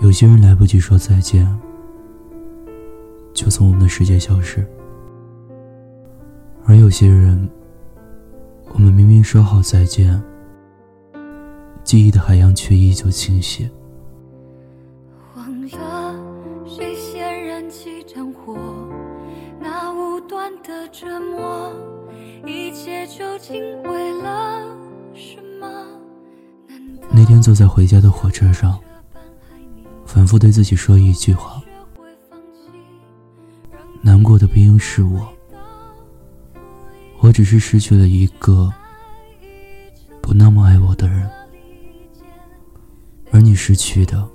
[0.00, 1.46] 有些人来不及说再见，
[3.34, 4.60] 就从我们的世界消失；
[6.64, 7.46] 而有些人，
[8.72, 10.20] 我们明明说好再见，
[11.84, 13.70] 记忆的海洋却依旧清晰。
[15.36, 16.14] 忘了
[16.66, 18.56] 谁先燃起战火，
[19.60, 21.74] 那无端的折磨，
[22.46, 24.64] 一切究竟为了
[25.14, 25.86] 什么？
[27.10, 28.78] 那天坐在回家的火车上。
[30.12, 31.62] 反复对自己说一句话：
[34.02, 35.32] 难过的不应是我，
[37.20, 38.68] 我只是失去了一个
[40.20, 41.30] 不那么爱我的人，
[43.30, 44.28] 而你失去的，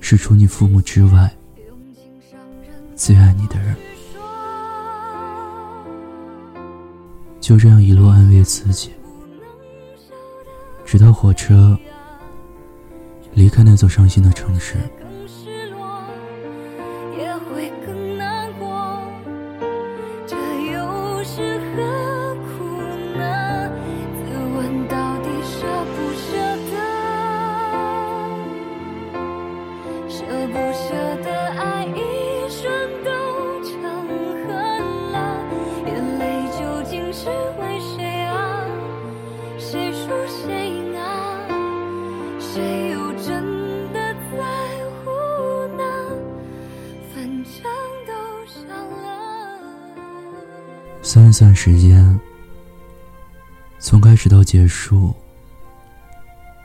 [0.00, 1.28] 是除你父母之外
[2.94, 3.74] 最爱你的人。
[7.40, 8.92] 就这样一路安慰自己，
[10.84, 11.76] 直到火车。
[13.34, 14.76] 离开那座伤心的城市。
[51.32, 52.20] 算时间，
[53.78, 55.14] 从开始到结束，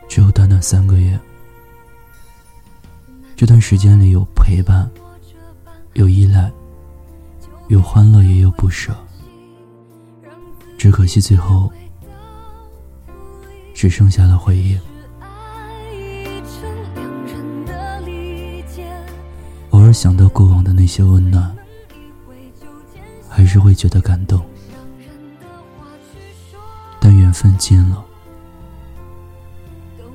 [0.09, 1.17] 只有短短三个月。
[3.35, 4.89] 这段时间里有陪伴，
[5.93, 6.51] 有依赖，
[7.69, 8.93] 有欢乐，也有不舍。
[10.77, 11.71] 只可惜最后，
[13.73, 14.77] 只剩下了回忆。
[19.69, 21.55] 偶尔想到过往的那些温暖。
[23.29, 24.43] 还是会觉得感动，
[27.27, 28.01] 缘分尽了，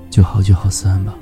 [0.08, 1.12] 就好聚好散吧。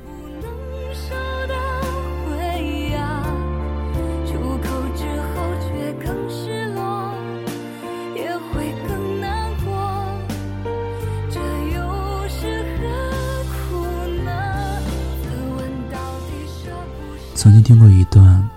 [17.35, 18.49] 曾经听过一段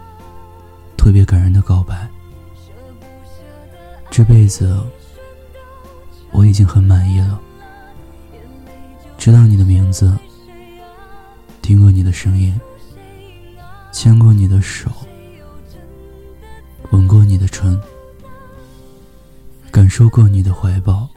[0.95, 2.07] 特别感人的告白。
[4.11, 4.79] 这辈子
[6.33, 7.39] 我已经很满意了。
[9.17, 10.13] 知道你的名字，
[11.61, 12.59] 听过你的声音，
[13.93, 14.91] 牵过你的手，
[16.91, 17.79] 吻过你的唇，
[19.71, 21.07] 感受过你的怀抱，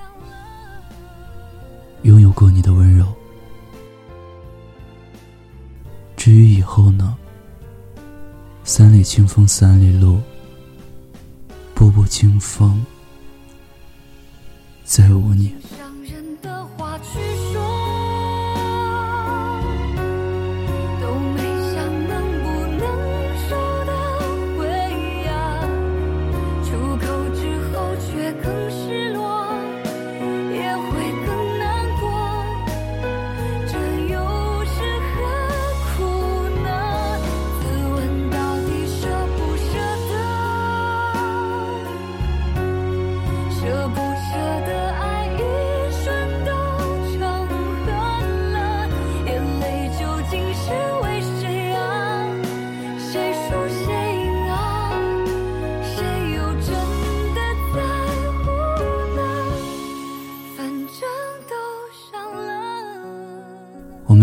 [2.02, 3.06] 拥有过你的温柔。
[6.16, 7.16] 至于以后呢？
[8.62, 10.20] 三里清风三里路。
[11.72, 12.84] 步步清风，
[14.86, 15.52] 再无你。
[15.76, 17.18] 伤人的话去
[17.52, 17.75] 说。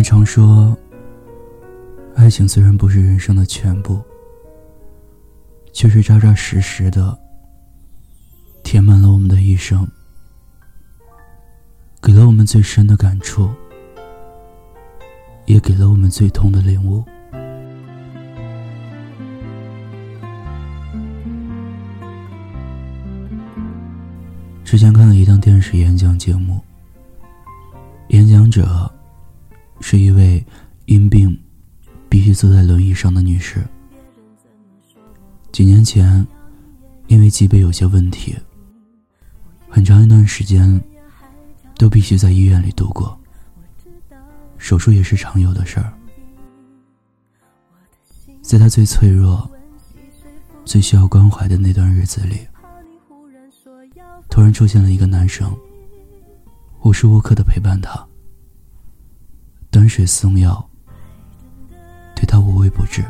[0.03, 0.77] 常说，
[2.13, 4.01] 爱情虽然不是人生的全部，
[5.71, 7.17] 却是扎扎实实的
[8.63, 9.87] 填满了我们的一生，
[12.01, 13.49] 给了我们最深的感触，
[15.45, 17.03] 也给了我们最痛的领悟。
[24.65, 26.59] 之前看了一档电视演讲节目，
[28.09, 28.92] 演讲者。
[29.85, 30.41] 是一位
[30.85, 31.37] 因病
[32.07, 33.61] 必须坐在轮椅上的女士。
[35.51, 36.25] 几年前，
[37.07, 38.33] 因为脊背有些问题，
[39.67, 40.81] 很长一段时间
[41.77, 43.19] 都必须在医院里度过。
[44.57, 45.93] 手术也是常有的事儿。
[48.41, 49.51] 在她最脆弱、
[50.63, 52.37] 最需要关怀的那段日子里，
[54.29, 55.53] 突然出现了一个男生，
[56.83, 58.07] 无时无刻的陪伴她。
[59.73, 60.69] 端水送药，
[62.15, 63.03] 对他无微不至。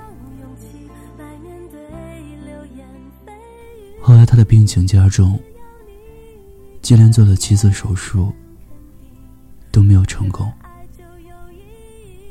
[4.01, 5.37] 后来他的病情加重，
[6.81, 8.31] 接连做了七次手术，
[9.73, 10.49] 都没有成功。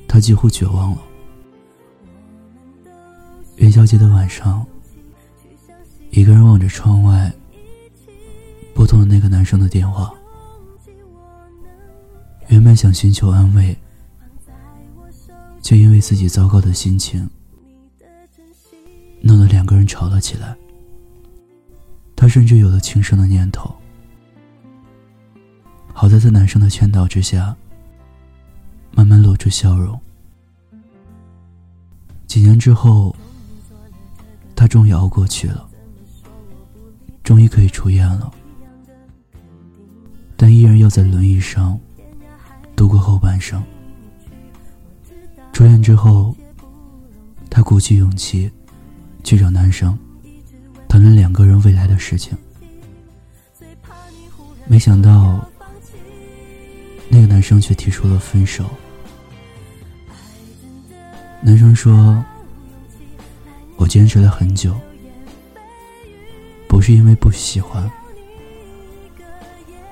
[0.09, 0.99] 他几乎绝望了。
[3.57, 4.67] 元宵节的晚上，
[6.11, 7.31] 一个人望着窗外，
[8.75, 10.11] 拨通了那个男生的电话。
[12.49, 13.77] 原本想寻求安慰，
[15.63, 17.31] 却因为自己糟糕的心情，
[19.21, 20.55] 弄得两个人吵了起来。
[22.17, 23.75] 他甚至有了轻生的念头。
[25.95, 27.55] 好在在男生的劝导之下，
[28.91, 29.99] 慢慢露出笑容。
[32.27, 33.15] 几年之后，
[34.57, 35.69] 他终于熬过去了，
[37.23, 38.33] 终于可以出院了，
[40.37, 41.79] 但依然要在轮椅上
[42.75, 43.63] 度过后半生。
[45.53, 46.35] 出院之后，
[47.51, 48.51] 他鼓起勇气
[49.23, 49.97] 去找男生。
[50.89, 52.37] 谈论两个人未来的事情，
[54.67, 55.41] 没想到
[57.09, 58.65] 那个男生却提出了分手。
[61.41, 62.23] 男生说
[63.77, 64.79] ：“我坚持了很久，
[66.69, 67.91] 不是因为不喜欢，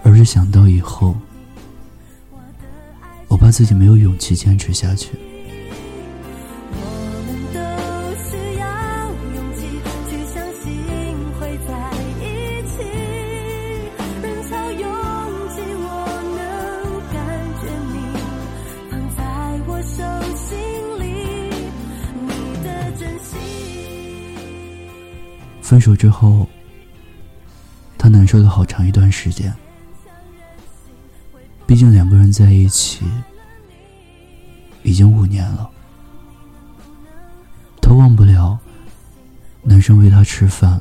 [0.03, 1.17] 而是想到以后，
[3.29, 5.11] 我怕自己没有勇气坚持下去。”
[25.71, 26.49] 分手之后，
[27.97, 29.55] 他难受了好长一段时间。
[31.65, 33.05] 毕竟两个人在一起
[34.83, 35.71] 已经五年了，
[37.81, 38.59] 他忘不了
[39.63, 40.81] 男生喂他吃饭，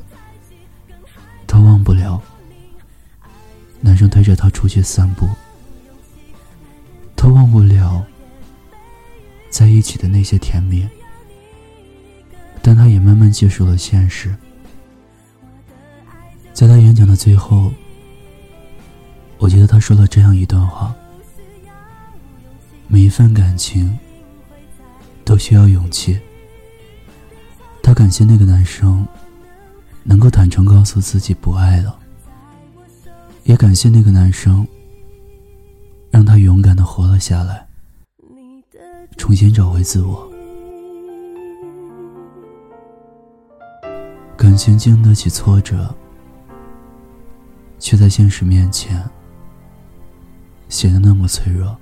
[1.46, 2.20] 他忘不了
[3.82, 5.30] 男生推着他出去散步，
[7.16, 8.04] 他忘不了
[9.52, 10.90] 在一起的那些甜蜜，
[12.64, 14.36] 但他也慢慢接受了现实。
[16.60, 17.72] 在他演讲的最后，
[19.38, 20.94] 我觉得他说了这样一段话：
[22.90, 23.98] 每一份感情
[25.24, 26.20] 都需要勇气。
[27.82, 29.08] 他感谢那个男生
[30.04, 31.98] 能够坦诚告诉自己不爱了，
[33.46, 34.68] 也感谢那个男生
[36.12, 37.66] 让他勇敢的活了下来，
[39.16, 40.30] 重新找回自我。
[44.36, 45.96] 感情经得起挫折。
[47.80, 49.04] 却在现实面前
[50.68, 51.76] 显得那么脆弱。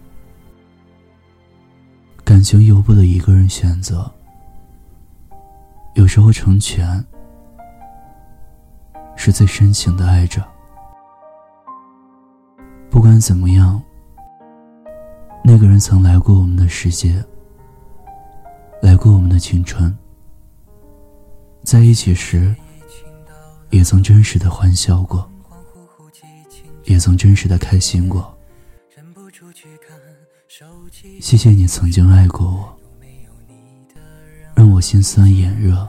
[2.24, 4.10] 感情由不得一个人选择，
[5.96, 7.04] 有时候成全
[9.16, 10.46] 是最深情的爱着。
[12.90, 13.82] 不管怎么样，
[15.44, 17.24] 那个人曾来过我们的世界，
[18.82, 19.96] 来过我们的青春，
[21.64, 22.56] 在一起时
[23.70, 25.30] 也曾真实的欢笑过。
[26.88, 28.36] 也曾真实的开心过。
[31.22, 32.78] 谢谢你曾经爱过我，
[34.56, 35.88] 让我心酸眼热。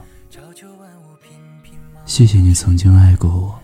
[2.05, 3.59] 谢谢你曾经爱过我，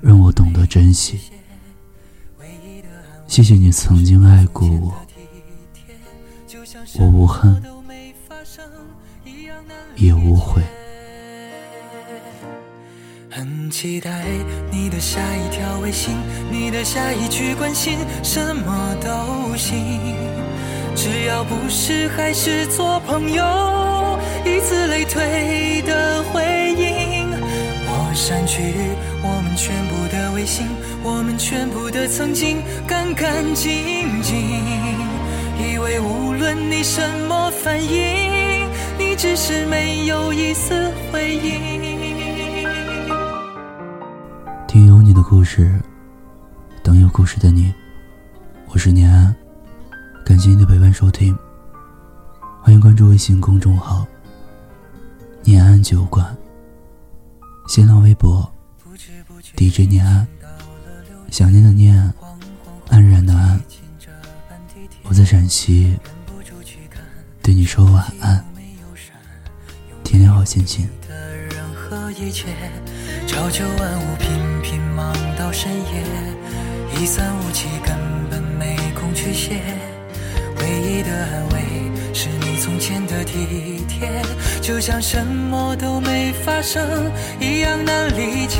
[0.00, 1.18] 让我懂得珍惜。
[3.26, 4.94] 谢谢你曾经爱过我，
[6.98, 7.62] 我无恨，
[9.96, 10.62] 也无悔。
[13.32, 14.10] 很期待
[14.72, 16.16] 你的下一条微信，
[16.50, 20.16] 你的下一句关心，什么都行，
[20.96, 27.30] 只要不是还是做朋友，以此类推的回应。
[27.86, 28.74] 我删去
[29.22, 30.66] 我们全部的微信，
[31.04, 34.36] 我们全部的曾经，干干净净，
[35.56, 38.66] 以为无论你什么反应，
[38.98, 41.79] 你只是没有一丝回应。
[45.30, 45.80] 故事，
[46.82, 47.72] 等有故事的你。
[48.66, 49.32] 我是念安，
[50.26, 51.38] 感谢你的陪伴收听。
[52.60, 54.04] 欢迎关注微信公众号
[55.44, 56.36] “念安酒馆”，
[57.70, 58.52] 新浪微博
[59.56, 60.26] “DJ 念安”。
[61.30, 62.12] 想念的念，
[62.88, 63.62] 安然的安。
[65.04, 65.96] 我在陕西，
[67.40, 68.44] 对你说晚安，
[70.02, 70.88] 天天好心情。
[73.30, 77.96] 朝九晚五，频频忙到深夜，一三五七根
[78.28, 79.62] 本没空去写。
[80.58, 81.60] 唯一的安慰
[82.12, 82.58] 是你。
[82.58, 84.10] 从前的体贴，
[84.60, 87.08] 就像什么都没发生
[87.38, 88.58] 一样难理解。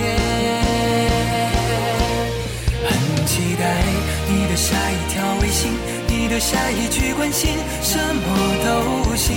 [2.86, 3.82] 很期待
[4.28, 5.72] 你的下一条微信，
[6.06, 8.22] 你的下一句关心，什么
[8.64, 9.36] 都行，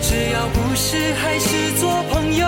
[0.00, 2.46] 只要不是还是做朋友，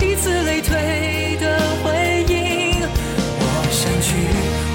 [0.00, 2.80] 以此类推的回应。
[3.38, 4.08] 我删去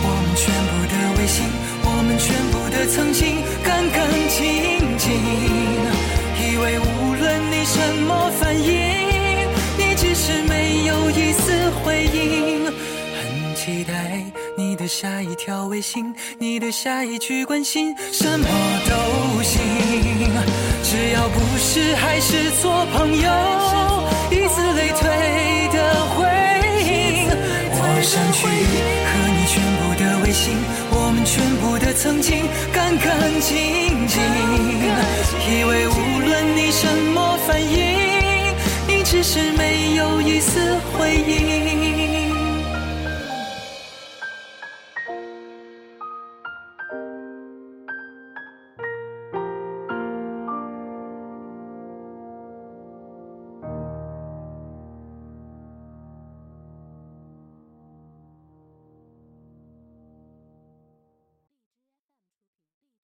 [0.04, 1.46] 我们全部的微信，
[1.84, 5.12] 我们全部的曾经，干干净净。
[6.44, 8.70] 以为无论你什么反应，
[9.78, 12.66] 你只是没有一丝回应。
[12.66, 14.24] 很期待
[14.58, 18.48] 你的下一条微信，你的下一句关心，什么
[18.90, 19.62] 都行，
[20.84, 23.30] 只要不是还是做朋友，
[24.32, 25.08] 以此类推
[25.74, 25.78] 的
[26.16, 26.26] 回
[26.82, 27.28] 应。
[27.74, 30.56] 我想去和你全部的微信，
[30.90, 33.12] 我们全部的曾经，干干
[33.42, 34.20] 净净。
[35.48, 38.56] 以为无论你什么反应，
[38.88, 41.81] 你只是没有一丝回应。